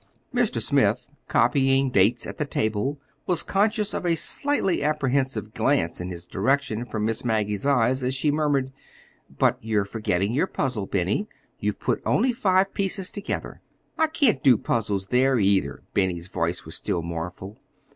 [0.33, 0.59] Mr.
[0.59, 6.25] Smith, copying dates at the table, was conscious of a slightly apprehensive glance in his
[6.25, 8.71] direction from Miss Maggie's eyes, as she murmured:—
[9.37, 11.27] "But you're forgetting your puzzle, Benny.
[11.59, 13.61] You've put only five pieces together."
[13.95, 17.59] "I can't do puzzles there, either." Benny's voice was still mournful.